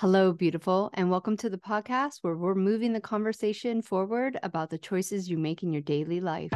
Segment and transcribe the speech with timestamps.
[0.00, 4.78] Hello, beautiful, and welcome to the podcast where we're moving the conversation forward about the
[4.78, 6.52] choices you make in your daily life.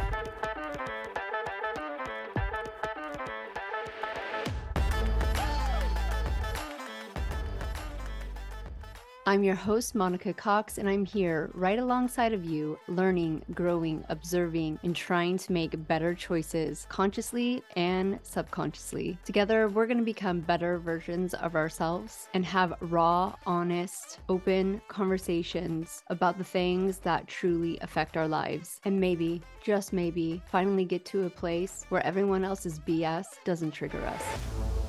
[9.33, 14.79] I'm your host, Monica Cox, and I'm here right alongside of you, learning, growing, observing,
[14.83, 19.17] and trying to make better choices consciously and subconsciously.
[19.25, 26.03] Together, we're going to become better versions of ourselves and have raw, honest, open conversations
[26.09, 28.83] about the things that truly affect our lives.
[28.85, 34.05] And maybe, just maybe, finally get to a place where everyone else's BS doesn't trigger
[34.05, 34.82] us.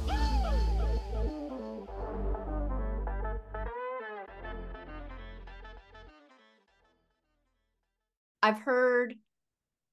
[8.43, 9.15] I've heard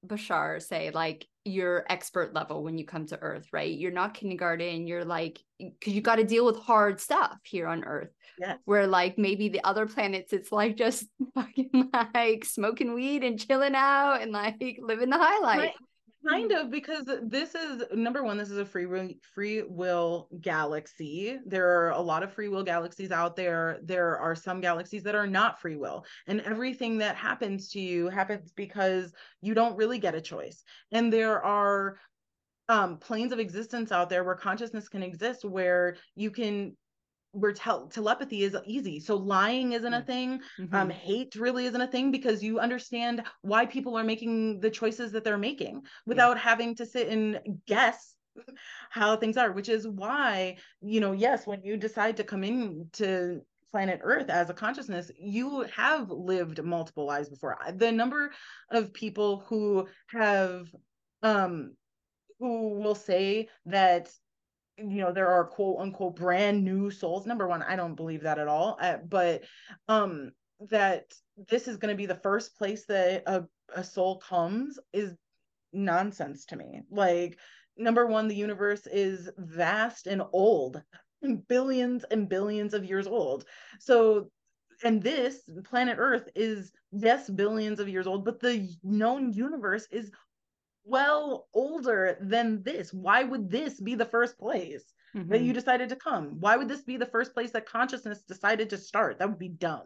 [0.05, 3.71] Bashar say like you're expert level when you come to Earth, right?
[3.71, 4.85] You're not kindergarten.
[4.85, 8.09] You're like because you got to deal with hard stuff here on Earth.
[8.39, 8.59] Yes.
[8.65, 13.75] Where like maybe the other planets, it's like just fucking like smoking weed and chilling
[13.75, 15.59] out and like living the highlight.
[15.59, 15.73] Right
[16.27, 21.39] kind of because this is number one this is a free will free will galaxy.
[21.45, 23.79] There are a lot of free will galaxies out there.
[23.83, 28.09] There are some galaxies that are not free will and everything that happens to you
[28.09, 30.63] happens because you don't really get a choice.
[30.91, 31.97] And there are
[32.69, 36.75] um planes of existence out there where consciousness can exist where you can
[37.31, 38.99] where tel- telepathy is easy.
[38.99, 40.41] So lying isn't a thing.
[40.59, 40.75] Mm-hmm.
[40.75, 45.11] Um, hate really isn't a thing because you understand why people are making the choices
[45.13, 46.43] that they're making without yeah.
[46.43, 48.15] having to sit and guess
[48.89, 52.87] how things are, which is why, you know, yes, when you decide to come in
[52.93, 57.57] to planet Earth as a consciousness, you have lived multiple lives before.
[57.75, 58.31] The number
[58.69, 60.67] of people who have
[61.23, 61.75] um
[62.39, 64.09] who will say that
[64.89, 67.25] you know there are quote unquote brand new souls.
[67.25, 69.43] Number one i don't believe that at all uh, but
[69.87, 70.31] um
[70.69, 71.05] that
[71.49, 73.43] this is going to be the first place that a,
[73.75, 75.15] a soul comes is
[75.73, 76.81] nonsense to me.
[76.89, 77.37] Like
[77.77, 80.81] number one the universe is vast and old
[81.47, 83.45] billions and billions of years old.
[83.79, 84.29] So
[84.83, 90.11] and this planet earth is yes billions of years old but the known universe is
[90.83, 92.93] well older than this.
[92.93, 94.83] Why would this be the first place
[95.15, 95.29] mm-hmm.
[95.29, 95.53] that you mm-hmm.
[95.53, 96.37] decided to come?
[96.39, 99.19] Why would this be the first place that consciousness decided to start?
[99.19, 99.83] That would be dumb.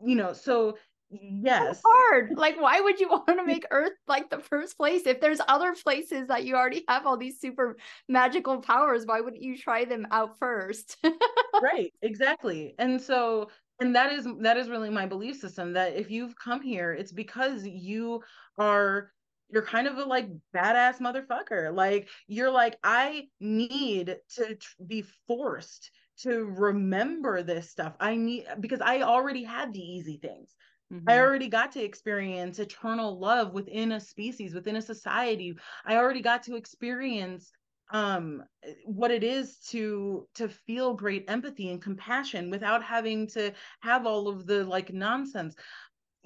[0.00, 0.78] You know, so
[1.10, 1.64] yes.
[1.64, 2.32] That's hard.
[2.36, 5.06] Like, why would you want to make Earth like the first place?
[5.06, 7.76] If there's other places that you already have all these super
[8.08, 10.96] magical powers, why wouldn't you try them out first?
[11.62, 12.74] right, exactly.
[12.78, 13.50] And so
[13.80, 17.12] and that is that is really my belief system that if you've come here it's
[17.12, 18.22] because you
[18.58, 19.10] are
[19.50, 21.74] you're kind of a like badass motherfucker.
[21.74, 25.90] Like you're like, I need to be forced
[26.22, 27.94] to remember this stuff.
[28.00, 30.54] I need because I already had the easy things.
[30.92, 31.08] Mm-hmm.
[31.08, 35.56] I already got to experience eternal love within a species, within a society.
[35.84, 37.52] I already got to experience
[37.92, 38.42] um
[38.84, 44.26] what it is to to feel great empathy and compassion without having to have all
[44.26, 45.54] of the like nonsense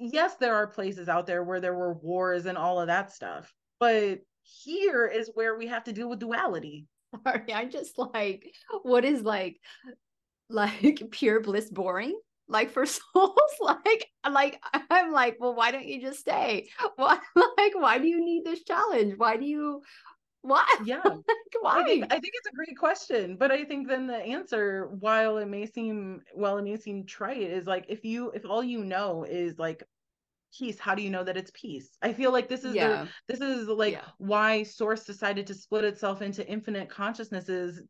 [0.01, 3.53] yes, there are places out there where there were wars and all of that stuff,
[3.79, 6.87] but here is where we have to deal with duality.
[7.27, 8.51] Sorry, I just like
[8.83, 9.59] what is like
[10.49, 12.19] like pure bliss boring?
[12.47, 16.69] Like for souls like like i'm like well why don't you just stay?
[16.95, 19.13] Why like why do you need this challenge?
[19.17, 19.81] Why do you
[20.41, 20.65] why?
[20.83, 21.01] Yeah
[21.61, 24.89] why I think, I think it's a great question but i think then the answer
[24.99, 28.63] while it may seem well it may seem trite is like if you if all
[28.63, 29.83] you know is like
[30.57, 33.05] peace how do you know that it's peace i feel like this is yeah.
[33.27, 34.01] the, this is like yeah.
[34.17, 37.81] why source decided to split itself into infinite consciousnesses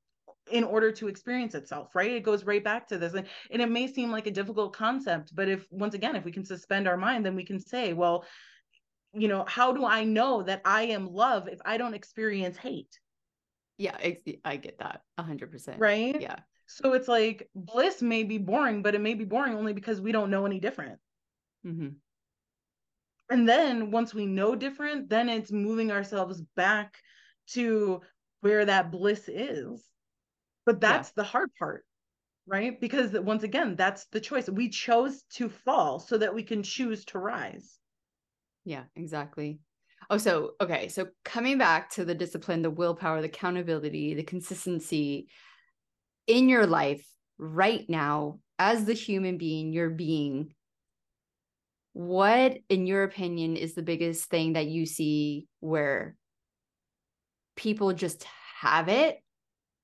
[0.51, 3.69] in order to experience itself right it goes right back to this and, and it
[3.69, 6.97] may seem like a difficult concept but if once again if we can suspend our
[6.97, 8.25] mind then we can say well
[9.13, 12.99] you know how do i know that i am love if i don't experience hate
[13.77, 13.95] yeah
[14.45, 16.35] i get that 100% right yeah
[16.67, 20.11] so it's like bliss may be boring but it may be boring only because we
[20.11, 20.99] don't know any different
[21.65, 21.89] mm-hmm.
[23.31, 26.97] And then once we know different, then it's moving ourselves back
[27.51, 28.01] to
[28.41, 29.81] where that bliss is.
[30.65, 31.13] But that's yeah.
[31.15, 31.85] the hard part,
[32.45, 32.79] right?
[32.79, 34.49] Because once again, that's the choice.
[34.49, 37.79] We chose to fall so that we can choose to rise.
[38.65, 39.59] Yeah, exactly.
[40.09, 40.89] Oh, so okay.
[40.89, 45.27] So coming back to the discipline, the willpower, the accountability, the consistency
[46.27, 47.05] in your life
[47.37, 50.53] right now, as the human being you're being,
[51.93, 56.15] what in your opinion is the biggest thing that you see where
[57.55, 58.25] people just
[58.59, 59.21] have it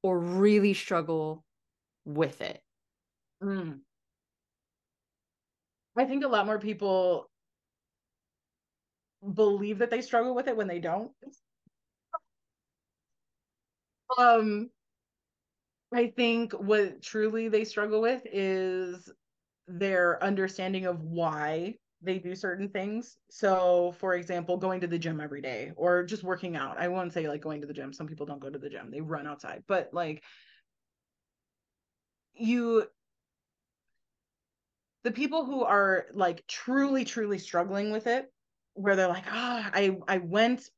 [0.03, 1.43] or really struggle
[2.05, 2.61] with it
[3.43, 3.81] Mm.
[5.97, 7.29] I think a lot more people
[9.33, 11.13] believe that they struggle with it when they don't.
[14.17, 14.71] Um,
[15.93, 19.09] I think what truly they struggle with is
[19.67, 23.17] their understanding of why they do certain things.
[23.29, 26.77] So, for example, going to the gym every day or just working out.
[26.79, 27.93] I won't say like going to the gym.
[27.93, 29.63] Some people don't go to the gym, they run outside.
[29.67, 30.23] But like,
[32.35, 32.87] you,
[35.03, 38.31] the people who are like truly, truly struggling with it,
[38.77, 40.69] where they're like, ah, oh, I, I went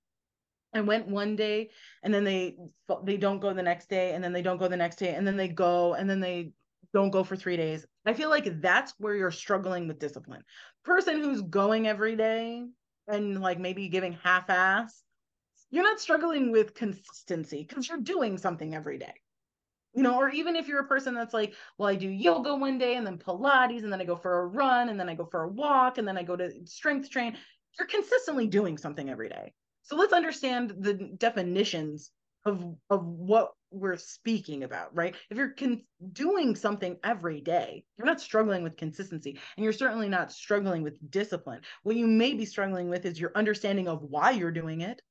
[0.73, 1.71] I went one day
[2.03, 2.55] and then they
[3.03, 5.25] they don't go the next day and then they don't go the next day and
[5.25, 6.51] then they go and then they
[6.93, 7.85] don't go for 3 days.
[8.05, 10.43] I feel like that's where you're struggling with discipline.
[10.83, 12.63] Person who's going every day
[13.07, 15.03] and like maybe giving half ass,
[15.71, 19.13] you're not struggling with consistency because you're doing something every day.
[19.95, 22.77] You know, or even if you're a person that's like, well, I do yoga one
[22.77, 25.25] day and then Pilates and then I go for a run and then I go
[25.25, 27.35] for a walk and then I go to strength train,
[27.77, 29.53] you're consistently doing something every day.
[29.83, 32.11] So let's understand the definitions
[32.45, 35.15] of of what we're speaking about, right?
[35.29, 35.83] If you're con-
[36.13, 41.11] doing something every day, you're not struggling with consistency and you're certainly not struggling with
[41.11, 41.61] discipline.
[41.83, 45.01] What you may be struggling with is your understanding of why you're doing it.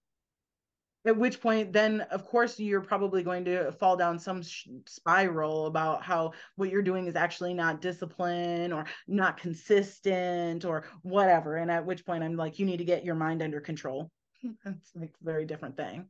[1.06, 5.66] At which point, then of course, you're probably going to fall down some sh- spiral
[5.66, 11.56] about how what you're doing is actually not discipline or not consistent or whatever.
[11.56, 14.10] And at which point, I'm like, you need to get your mind under control
[14.64, 16.06] that's like a very different thing.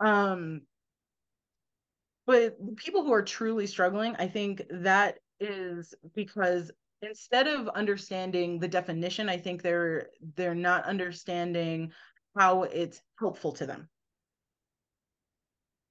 [0.00, 0.62] Um,
[2.26, 6.70] but people who are truly struggling, I think that is because
[7.00, 11.92] instead of understanding the definition, I think they're they're not understanding
[12.36, 13.88] how it's helpful to them.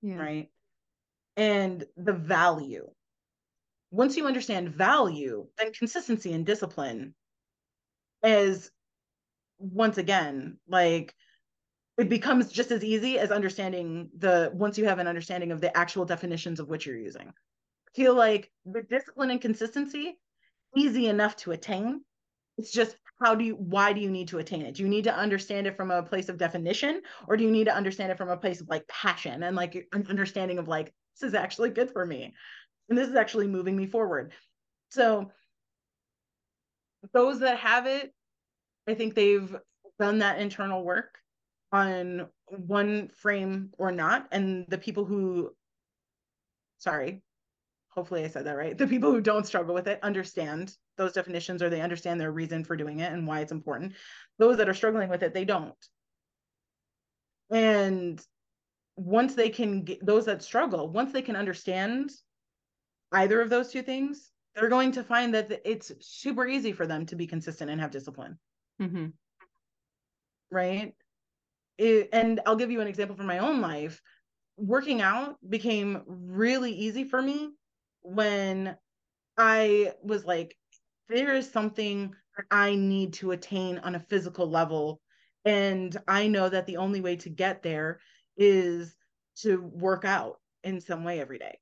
[0.01, 0.15] Yeah.
[0.15, 0.49] Right.
[1.37, 2.91] And the value.
[3.91, 7.15] Once you understand value, then consistency and discipline
[8.23, 8.71] is
[9.59, 11.15] once again like
[11.97, 15.75] it becomes just as easy as understanding the once you have an understanding of the
[15.77, 17.33] actual definitions of what you're using.
[17.95, 20.19] Feel like the discipline and consistency
[20.75, 22.03] easy enough to attain.
[22.57, 24.75] It's just how do you why do you need to attain it?
[24.75, 27.65] Do you need to understand it from a place of definition or do you need
[27.65, 30.93] to understand it from a place of like passion and like an understanding of like
[31.19, 32.33] this is actually good for me
[32.89, 34.33] and this is actually moving me forward.
[34.89, 35.31] So
[37.13, 38.13] those that have it,
[38.87, 39.55] I think they've
[39.99, 41.17] done that internal work
[41.71, 45.51] on one frame or not and the people who
[46.77, 47.21] sorry
[47.97, 48.77] hopefully i said that right.
[48.77, 52.63] The people who don't struggle with it understand those definitions or they understand their reason
[52.63, 53.93] for doing it and why it's important.
[54.37, 55.73] Those that are struggling with it they don't.
[57.49, 58.23] And
[58.97, 62.11] once they can get those that struggle once they can understand
[63.13, 67.05] either of those two things they're going to find that it's super easy for them
[67.07, 68.37] to be consistent and have discipline.
[68.79, 69.07] Mm-hmm.
[70.51, 70.93] right?
[71.79, 74.01] It, and I'll give you an example from my own life.
[74.55, 77.51] Working out became really easy for me
[78.13, 78.75] when
[79.37, 80.57] I was like,
[81.09, 82.13] there is something
[82.51, 85.01] I need to attain on a physical level.
[85.45, 87.99] And I know that the only way to get there
[88.35, 88.95] is
[89.41, 91.57] to work out in some way every day.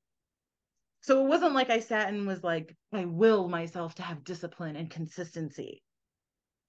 [1.01, 4.75] So it wasn't like I sat and was like, I will myself to have discipline
[4.75, 5.83] and consistency.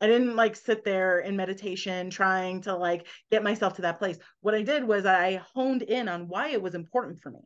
[0.01, 4.19] I didn't like sit there in meditation trying to like get myself to that place.
[4.43, 7.41] What I did was I honed in on why it was important for me.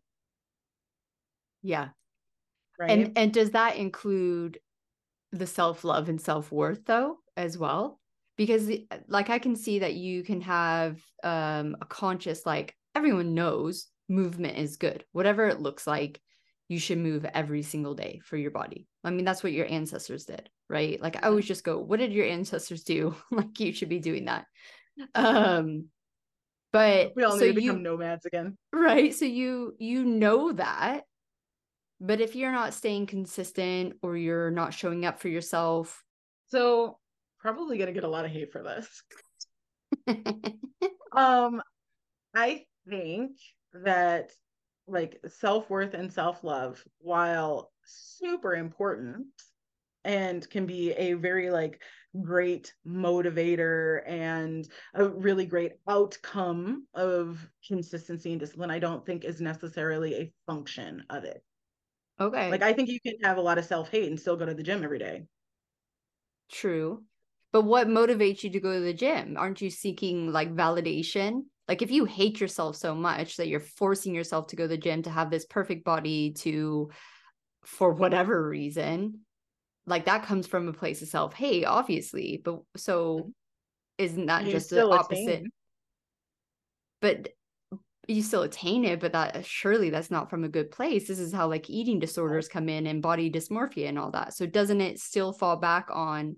[1.63, 1.91] Yeah.
[2.81, 2.91] Right.
[2.91, 4.59] And and does that include
[5.33, 8.01] the self-love and self-worth though as well?
[8.39, 8.71] Because
[9.07, 14.57] like I can see that you can have um a conscious like everyone knows movement
[14.57, 15.05] is good.
[15.13, 16.23] Whatever it looks like,
[16.69, 18.89] you should move every single day for your body.
[19.05, 20.99] I mean, that's what your ancestors did, right?
[21.03, 23.15] Like I always just go, what did your ancestors do?
[23.31, 24.47] like you should be doing that.
[25.15, 25.89] Um
[26.73, 28.57] but we all so need to become you, nomads again.
[28.73, 29.13] Right.
[29.15, 31.03] So you you know that.
[32.01, 36.03] But if you're not staying consistent or you're not showing up for yourself.
[36.49, 36.99] So
[37.39, 39.03] probably gonna get a lot of hate for this.
[41.13, 41.63] um
[42.35, 43.33] I think
[43.73, 44.33] that
[44.87, 49.27] like self-worth and self-love while super important
[50.05, 51.81] and can be a very like
[52.23, 59.41] great motivator and a really great outcome of consistency and discipline i don't think is
[59.41, 61.43] necessarily a function of it
[62.21, 64.55] okay like i think you can have a lot of self-hate and still go to
[64.55, 65.23] the gym every day
[66.51, 67.03] true
[67.53, 71.83] but what motivates you to go to the gym aren't you seeking like validation like
[71.83, 75.03] if you hate yourself so much that you're forcing yourself to go to the gym
[75.03, 76.91] to have this perfect body to
[77.65, 79.21] for whatever reason,
[79.87, 82.41] like that comes from a place of self hate, obviously.
[82.45, 83.31] But so mm-hmm.
[83.99, 85.45] isn't that just the opposite?
[87.01, 87.29] But
[88.11, 91.09] you still attain it, but that surely that's not from a good place.
[91.09, 94.35] This is how like eating disorders come in and body dysmorphia and all that.
[94.35, 96.37] So doesn't it still fall back on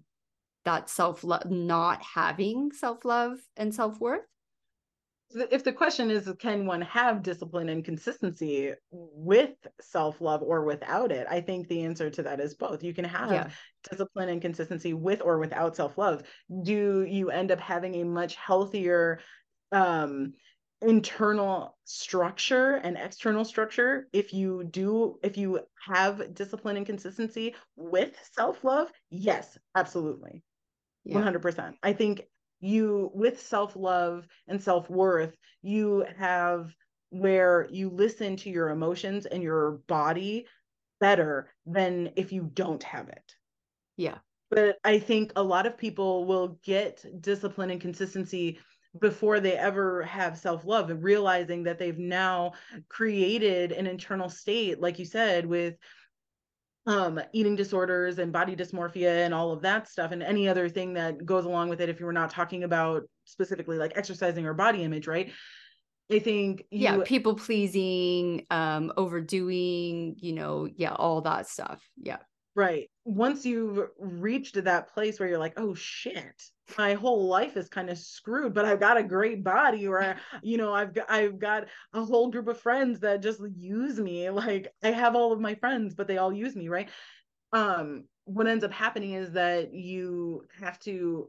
[0.64, 4.22] that self love, not having self love and self worth?
[5.50, 11.26] if the question is can one have discipline and consistency with self-love or without it
[11.30, 13.48] i think the answer to that is both you can have yeah.
[13.88, 16.22] discipline and consistency with or without self-love
[16.62, 19.20] do you end up having a much healthier
[19.72, 20.34] um
[20.82, 28.16] internal structure and external structure if you do if you have discipline and consistency with
[28.32, 30.42] self-love yes absolutely.
[31.04, 31.18] Yeah.
[31.18, 32.22] 100% i think
[32.60, 36.74] you with self-love and self-worth you have
[37.10, 40.46] where you listen to your emotions and your body
[41.00, 43.34] better than if you don't have it.
[43.96, 44.18] Yeah.
[44.50, 48.58] But i think a lot of people will get discipline and consistency
[49.00, 52.52] before they ever have self-love and realizing that they've now
[52.88, 55.76] created an internal state like you said with
[56.86, 60.92] um eating disorders and body dysmorphia and all of that stuff and any other thing
[60.92, 64.54] that goes along with it if you were not talking about specifically like exercising or
[64.54, 65.30] body image right?
[66.10, 66.80] I think you...
[66.80, 71.80] yeah people pleasing um overdoing you know yeah all that stuff.
[71.96, 72.18] Yeah
[72.54, 72.88] right.
[73.04, 76.42] Once you've reached that place where you're like oh shit
[76.78, 80.56] my whole life is kind of screwed but i've got a great body or you
[80.56, 84.72] know i've got i've got a whole group of friends that just use me like
[84.82, 86.88] i have all of my friends but they all use me right?
[87.52, 91.28] Um what ends up happening is that you have to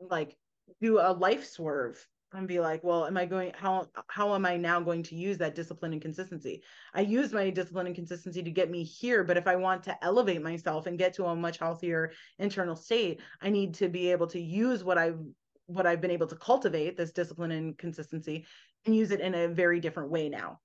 [0.00, 0.36] like
[0.80, 4.56] do a life swerve and be like, well, am I going how how am I
[4.56, 6.62] now going to use that discipline and consistency?
[6.92, 10.04] I use my discipline and consistency to get me here, but if I want to
[10.04, 14.26] elevate myself and get to a much healthier internal state, I need to be able
[14.28, 15.18] to use what I've
[15.66, 18.44] what I've been able to cultivate, this discipline and consistency,
[18.84, 20.60] and use it in a very different way now.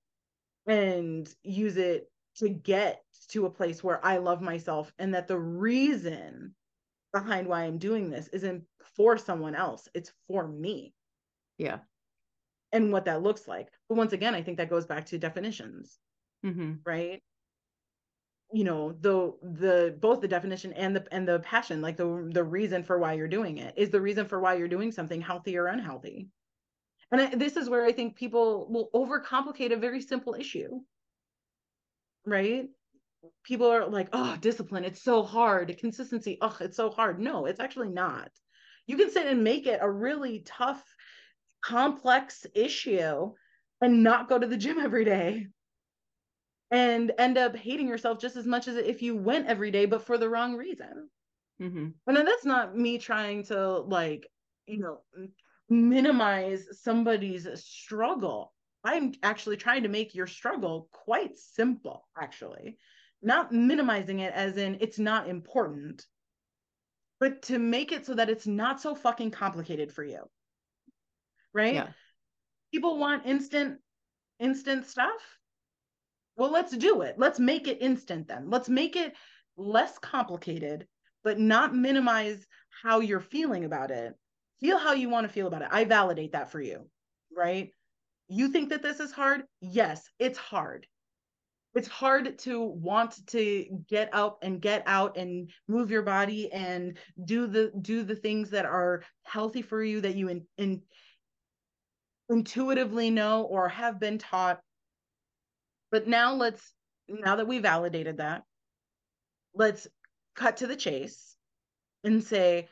[0.67, 5.39] And use it to get to a place where I love myself and that the
[5.39, 6.53] reason
[7.13, 8.63] behind why I'm doing this isn't
[8.95, 10.93] for someone else, it's for me
[11.59, 11.79] yeah.
[12.71, 13.67] And what that looks like.
[13.87, 15.99] But once again, I think that goes back to definitions.
[16.43, 16.73] Mm-hmm.
[16.85, 17.21] Right.
[18.51, 22.43] You know, the the both the definition and the and the passion, like the the
[22.43, 25.57] reason for why you're doing it, is the reason for why you're doing something healthy
[25.57, 26.29] or unhealthy.
[27.11, 30.79] And I, this is where I think people will overcomplicate a very simple issue.
[32.25, 32.69] Right?
[33.43, 35.75] People are like, oh, discipline, it's so hard.
[35.77, 37.19] Consistency, oh, it's so hard.
[37.19, 38.29] No, it's actually not.
[38.87, 40.83] You can sit and make it a really tough
[41.61, 43.31] complex issue
[43.81, 45.47] and not go to the gym every day
[46.71, 50.05] and end up hating yourself just as much as if you went every day but
[50.05, 51.09] for the wrong reason.
[51.61, 51.87] Mm-hmm.
[52.07, 54.25] and then that's not me trying to like
[54.65, 54.99] you know
[55.69, 58.53] minimize somebody's struggle.
[58.85, 62.77] I'm actually trying to make your struggle quite simple actually.
[63.21, 66.05] Not minimizing it as in it's not important
[67.19, 70.23] but to make it so that it's not so fucking complicated for you
[71.53, 71.73] right?
[71.73, 71.87] Yeah.
[72.71, 73.79] People want instant
[74.39, 75.21] instant stuff.
[76.37, 77.15] Well, let's do it.
[77.17, 78.49] Let's make it instant then.
[78.49, 79.13] Let's make it
[79.57, 80.87] less complicated,
[81.23, 82.45] but not minimize
[82.81, 84.13] how you're feeling about it.
[84.61, 85.69] Feel how you want to feel about it.
[85.71, 86.87] I validate that for you,
[87.35, 87.71] right?
[88.29, 89.43] You think that this is hard?
[89.59, 90.87] Yes, it's hard.
[91.75, 96.97] It's hard to want to get up and get out and move your body and
[97.25, 100.81] do the do the things that are healthy for you that you in, in
[102.29, 104.59] intuitively know or have been taught.
[105.91, 106.73] But now let's,
[107.07, 108.43] now that we validated that,
[109.53, 109.87] let's
[110.35, 111.35] cut to the chase
[112.03, 112.69] and say,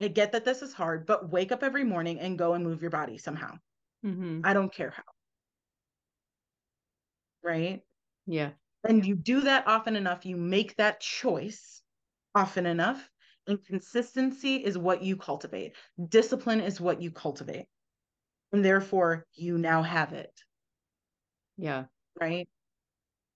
[0.00, 2.82] I get that this is hard, but wake up every morning and go and move
[2.82, 3.58] your body somehow.
[4.04, 4.40] Mm-hmm.
[4.44, 5.02] I don't care how.
[7.42, 7.82] Right?
[8.26, 8.50] Yeah.
[8.84, 11.82] And you do that often enough, you make that choice
[12.34, 13.08] often enough,
[13.46, 15.74] and consistency is what you cultivate.
[16.08, 17.66] Discipline is what you cultivate
[18.52, 20.32] and therefore you now have it.
[21.56, 21.84] Yeah.
[22.20, 22.48] Right?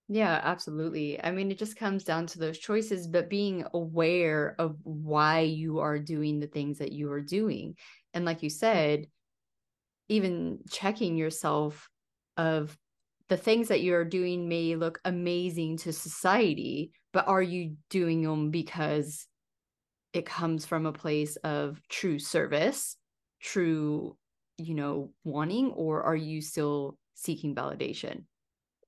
[0.08, 1.22] Yeah absolutely.
[1.22, 5.78] I mean it just comes down to those choices but being aware of why you
[5.80, 7.76] are doing the things that you are doing.
[8.14, 9.06] And like you said
[10.08, 11.88] even checking yourself
[12.36, 12.76] of
[13.28, 18.50] the things that you're doing may look amazing to society but are you doing them
[18.50, 19.26] because
[20.12, 22.96] it comes from a place of true service
[23.40, 24.16] true
[24.60, 28.24] you know wanting or are you still seeking validation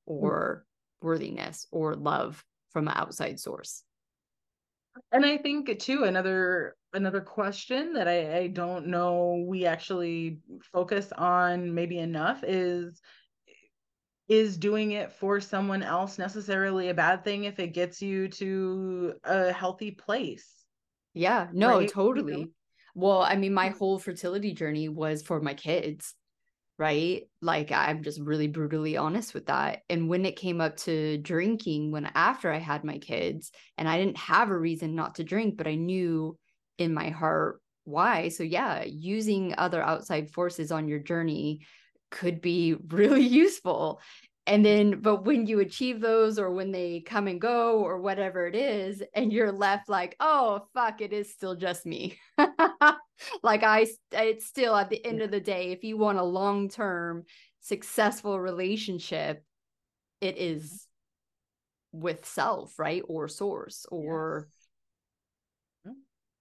[0.07, 0.13] hmm.
[0.13, 0.67] or
[1.03, 3.83] worthiness or love from an outside source.
[5.11, 10.39] And I think too another another question that I, I don't know we actually
[10.73, 13.01] focus on maybe enough is
[14.29, 19.15] is doing it for someone else necessarily a bad thing if it gets you to
[19.25, 20.47] a healthy place?
[21.15, 21.89] Yeah, no, right?
[21.89, 22.51] totally.
[22.95, 23.79] Well, I mean, my mm.
[23.79, 26.15] whole fertility journey was for my kids,
[26.79, 27.23] right?
[27.41, 29.81] Like, I'm just really brutally honest with that.
[29.89, 33.99] And when it came up to drinking, when after I had my kids, and I
[33.99, 36.37] didn't have a reason not to drink, but I knew
[36.79, 38.29] in my heart why.
[38.29, 41.61] So, yeah, using other outside forces on your journey
[42.11, 44.01] could be really useful.
[44.47, 48.47] And then, but when you achieve those or when they come and go or whatever
[48.47, 52.19] it is, and you're left like, oh, fuck, it is still just me.
[53.43, 56.69] like, I, it's still at the end of the day, if you want a long
[56.69, 57.25] term
[57.61, 59.45] successful relationship,
[60.21, 60.89] it is
[61.93, 63.03] with self, right?
[63.09, 64.49] Or source or.
[64.49, 64.62] Yes.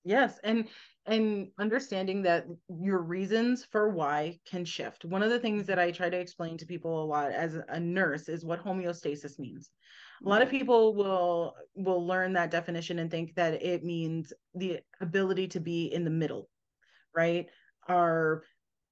[0.04, 0.40] Yes.
[0.44, 0.68] And
[1.08, 5.04] and understanding that your reasons for why can shift.
[5.04, 7.80] One of the things that I try to explain to people a lot as a
[7.80, 9.72] nurse is what homeostasis means.
[10.24, 14.82] A lot of people will will learn that definition and think that it means the
[15.02, 16.50] ability to be in the middle,
[17.16, 17.48] right?
[17.88, 18.44] Our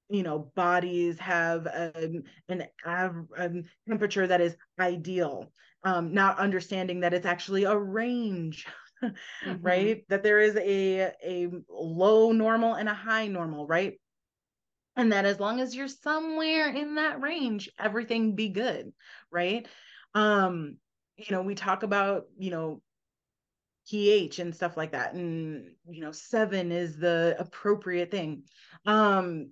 [0.10, 5.52] you know bodies have um, an av- um, temperature that is ideal
[5.84, 8.66] um, not understanding that it's actually a range
[9.04, 9.62] mm-hmm.
[9.62, 10.04] right?
[10.10, 14.00] That there is a a low normal and a high normal, right?
[14.96, 18.92] And that as long as you're somewhere in that range, everything be good,
[19.32, 19.68] right?
[20.14, 20.78] Um,
[21.16, 22.82] you know, we talk about, you know,
[23.90, 25.14] pH and stuff like that.
[25.14, 28.44] And, you know, seven is the appropriate thing.
[28.86, 29.52] Um,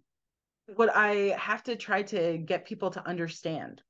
[0.75, 3.81] what I have to try to get people to understand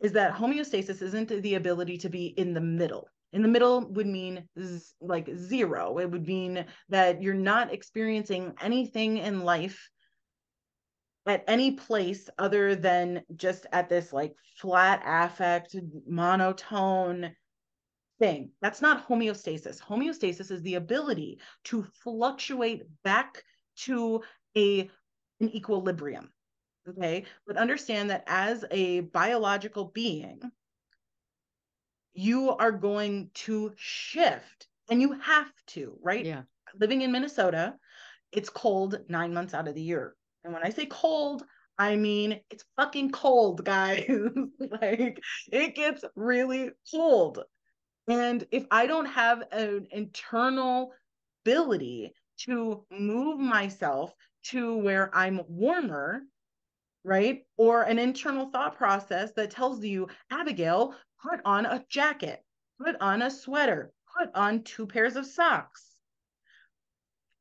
[0.00, 4.06] is that homeostasis isn't the ability to be in the middle in the middle would
[4.06, 5.98] mean z- like zero.
[5.98, 9.90] It would mean that you're not experiencing anything in life
[11.26, 15.76] at any place other than just at this like flat affect
[16.06, 17.34] monotone
[18.18, 18.50] thing.
[18.62, 19.80] That's not homeostasis.
[19.80, 23.42] Homeostasis is the ability to fluctuate back
[23.80, 24.22] to
[24.56, 24.90] a
[25.40, 26.30] an equilibrium
[26.88, 27.24] okay?
[27.46, 30.40] But understand that as a biological being
[32.14, 36.24] you are going to shift and you have to, right?
[36.24, 36.42] Yeah.
[36.78, 37.74] Living in Minnesota,
[38.32, 40.14] it's cold nine months out of the year.
[40.44, 41.44] And when I say cold,
[41.78, 44.08] I mean it's fucking cold, guys.
[44.80, 45.20] like
[45.52, 47.44] it gets really cold.
[48.08, 50.92] And if I don't have an internal
[51.44, 56.22] ability to move myself to where I'm warmer,
[57.04, 57.42] right?
[57.56, 62.44] Or an internal thought process that tells you, Abigail, put on a jacket,
[62.80, 65.84] put on a sweater, put on two pairs of socks.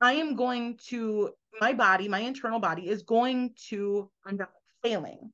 [0.02, 5.32] I am going to, my body, my internal body is going to end up failing,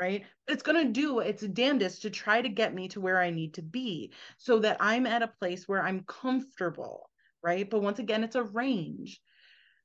[0.00, 0.24] right?
[0.48, 3.54] It's going to do its damnedest to try to get me to where I need
[3.54, 7.10] to be so that I'm at a place where I'm comfortable,
[7.42, 7.68] right?
[7.68, 9.20] But once again, it's a range.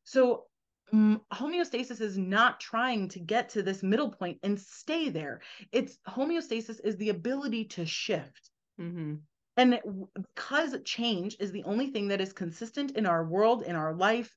[0.04, 0.46] So
[0.94, 5.42] homeostasis is not trying to get to this middle point and stay there.
[5.72, 8.50] It's homeostasis is the ability to shift.
[8.80, 9.16] Mm-hmm.
[9.58, 9.80] And
[10.16, 14.34] because change is the only thing that is consistent in our world, in our life,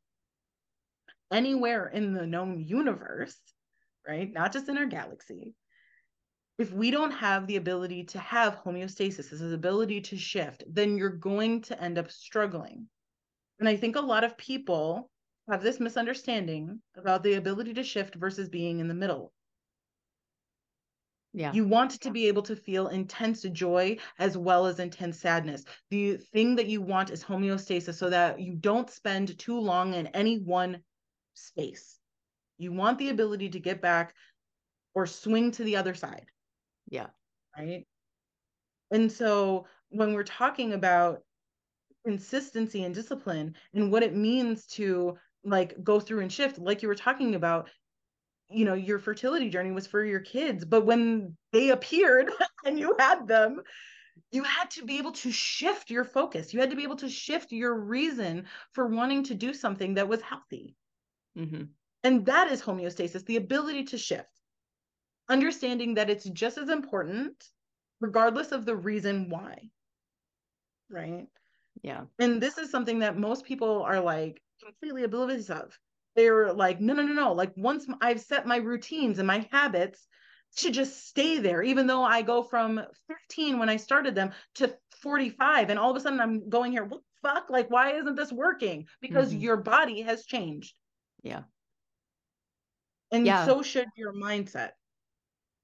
[1.32, 3.36] anywhere in the known universe,
[4.06, 4.32] right?
[4.32, 5.54] Not just in our galaxy.
[6.58, 11.10] If we don't have the ability to have homeostasis, this ability to shift, then you're
[11.10, 12.86] going to end up struggling.
[13.58, 15.10] And I think a lot of people
[15.48, 19.32] have this misunderstanding about the ability to shift versus being in the middle.
[21.32, 21.52] Yeah.
[21.52, 25.64] You want to be able to feel intense joy as well as intense sadness.
[25.90, 30.06] The thing that you want is homeostasis so that you don't spend too long in
[30.08, 30.80] any one
[31.34, 31.98] space.
[32.56, 34.14] You want the ability to get back
[34.94, 36.26] or swing to the other side.
[36.88, 37.08] Yeah.
[37.58, 37.84] Right.
[38.92, 41.22] And so when we're talking about
[42.06, 46.88] consistency and discipline and what it means to like go through and shift like you
[46.88, 47.68] were talking about
[48.50, 52.30] you know your fertility journey was for your kids but when they appeared
[52.64, 53.62] and you had them
[54.30, 56.54] you had to be able to shift your focus.
[56.54, 60.06] You had to be able to shift your reason for wanting to do something that
[60.08, 60.76] was healthy.
[61.36, 61.64] Mm-hmm.
[62.04, 64.28] and that is homeostasis the ability to shift.
[65.28, 67.32] Understanding that it's just as important
[68.00, 69.70] regardless of the reason why
[70.90, 71.26] right?
[71.82, 72.02] Yeah.
[72.18, 75.78] And this is something that most people are like completely oblivious of.
[76.16, 77.32] They're like, no, no, no, no.
[77.32, 80.06] Like once I've set my routines and my habits,
[80.56, 84.74] to just stay there, even though I go from 15 when I started them to
[85.02, 85.70] 45.
[85.70, 87.50] And all of a sudden I'm going here, what the fuck?
[87.50, 88.86] Like, why isn't this working?
[89.00, 89.40] Because mm-hmm.
[89.40, 90.74] your body has changed.
[91.22, 91.42] Yeah.
[93.10, 93.46] And yeah.
[93.46, 94.70] so should your mindset.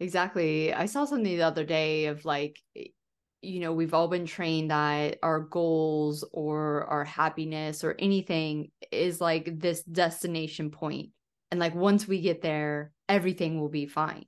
[0.00, 0.72] Exactly.
[0.72, 2.58] I saw something the other day of like,
[3.42, 9.20] you know, we've all been trained that our goals or our happiness or anything is
[9.20, 11.10] like this destination point.
[11.50, 14.26] And like once we get there, everything will be fine.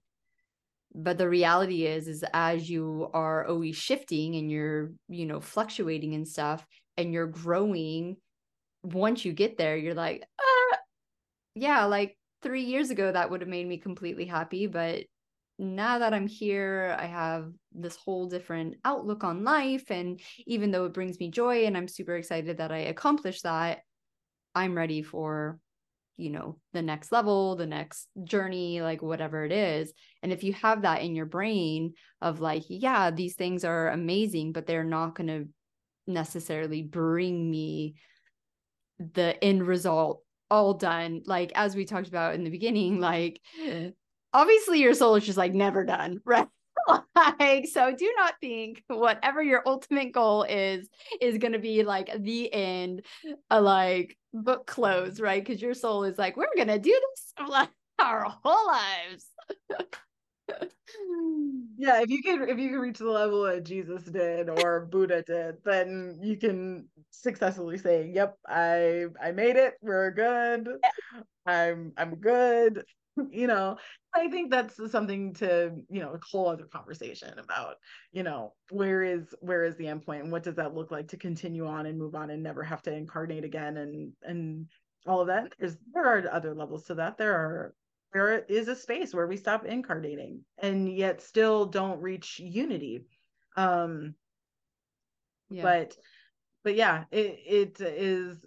[0.94, 6.14] But the reality is, is as you are always shifting and you're, you know, fluctuating
[6.14, 8.16] and stuff and you're growing,
[8.82, 10.76] once you get there, you're like, ah,
[11.54, 14.66] yeah, like three years ago, that would have made me completely happy.
[14.66, 15.04] But
[15.62, 19.90] now that I'm here, I have this whole different outlook on life.
[19.90, 23.80] And even though it brings me joy and I'm super excited that I accomplished that,
[24.54, 25.58] I'm ready for,
[26.16, 29.92] you know, the next level, the next journey, like whatever it is.
[30.22, 34.52] And if you have that in your brain of like, yeah, these things are amazing,
[34.52, 35.48] but they're not going to
[36.06, 37.94] necessarily bring me
[39.14, 43.40] the end result all done like as we talked about in the beginning like
[44.32, 46.48] obviously your soul is just like never done, right?
[47.38, 50.88] like so do not think whatever your ultimate goal is
[51.20, 53.02] is going to be like the end
[53.50, 55.44] a like book close right?
[55.44, 57.68] Because your soul is like we're going to do this
[57.98, 59.26] our whole lives.
[61.78, 65.22] Yeah if you can if you can reach the level that jesus did or buddha
[65.22, 69.74] did then you can successfully say yep i i made it.
[69.80, 70.68] We're good.
[71.46, 72.84] I'm i'm good.
[73.30, 73.76] You know
[74.14, 77.76] i think that's something to you know a whole other conversation about
[78.12, 81.08] you know where is where is the end point and what does that look like
[81.08, 84.66] to continue on and move on and never have to incarnate again and and
[85.06, 85.52] all of that.
[85.58, 87.18] There's there are other levels to that.
[87.18, 87.74] There are
[88.12, 93.06] there is a space where we stop incarnating and yet still don't reach unity.
[93.56, 94.14] Um
[95.50, 95.62] yeah.
[95.62, 95.96] but
[96.64, 98.38] but yeah it it is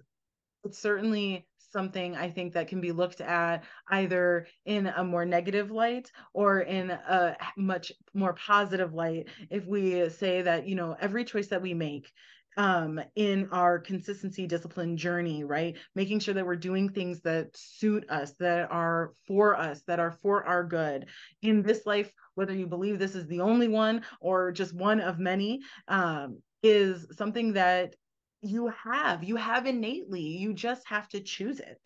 [0.64, 5.72] it's certainly something I think that can be looked at either in a more negative
[5.72, 11.26] light or in a much more positive light if we say that, you know, every
[11.26, 12.12] choice that we make
[12.58, 15.76] um in our consistency discipline journey right?
[15.94, 20.14] Making sure that we're doing things that suit us that are for us that are
[20.24, 21.08] for our good.
[21.42, 25.20] In this life whether you believe this is the only one or just one of
[25.20, 25.60] many
[25.90, 27.96] um is something that
[28.46, 31.80] you have you have innately you just have to choose it.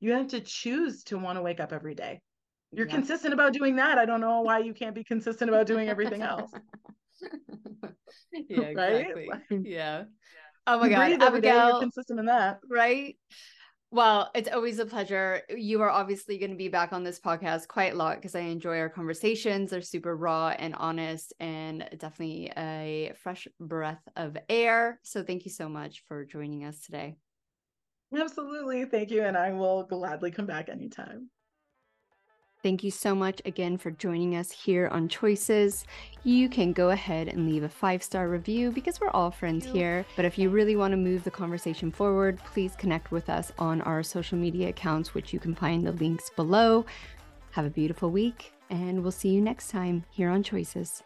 [0.00, 2.20] You have to choose to want to wake up every day.
[2.72, 2.94] You're yeah.
[2.94, 3.98] consistent about doing that.
[3.98, 6.50] I don't know why you can't be consistent about doing everything else.
[8.48, 9.28] Yeah exactly.
[9.28, 9.60] Right?
[9.64, 10.04] yeah.
[10.66, 12.60] Oh my god Abigail, day, you're consistent in that.
[12.70, 13.16] Right
[13.90, 15.42] well, it's always a pleasure.
[15.48, 18.40] You are obviously going to be back on this podcast quite a lot because I
[18.40, 19.70] enjoy our conversations.
[19.70, 25.00] They're super raw and honest and definitely a fresh breath of air.
[25.04, 27.16] So thank you so much for joining us today.
[28.14, 28.84] Absolutely.
[28.84, 29.22] Thank you.
[29.22, 31.30] And I will gladly come back anytime.
[32.60, 35.84] Thank you so much again for joining us here on Choices.
[36.24, 40.04] You can go ahead and leave a five star review because we're all friends here.
[40.16, 43.80] But if you really want to move the conversation forward, please connect with us on
[43.82, 46.84] our social media accounts, which you can find the links below.
[47.52, 51.04] Have a beautiful week, and we'll see you next time here on Choices.